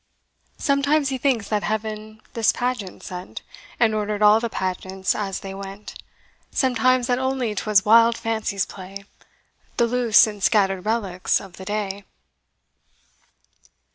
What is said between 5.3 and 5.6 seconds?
they